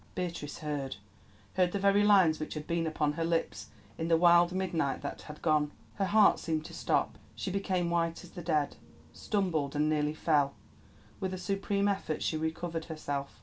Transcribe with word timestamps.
'"Beatrice 0.15 0.57
heard—heard 0.57 1.73
the 1.73 1.77
very 1.77 2.03
lines 2.03 2.39
which 2.39 2.55
had 2.55 2.65
been 2.65 2.87
upon 2.87 3.13
her 3.13 3.23
lips 3.23 3.67
in 3.99 4.07
the 4.07 4.17
wild 4.17 4.51
midnight 4.51 5.03
that 5.03 5.21
had 5.21 5.43
gone. 5.43 5.69
Her 5.93 6.05
heart 6.05 6.39
seemed 6.39 6.65
to 6.65 6.73
stop; 6.73 7.19
she 7.35 7.51
became 7.51 7.91
white 7.91 8.23
as 8.23 8.31
the 8.31 8.41
dead, 8.41 8.77
stumbled, 9.13 9.75
and 9.75 9.87
nearly 9.87 10.15
fell. 10.15 10.55
With 11.19 11.35
a 11.35 11.37
supreme 11.37 11.87
effort 11.87 12.23
she 12.23 12.35
recovered 12.35 12.85
herself. 12.85 13.39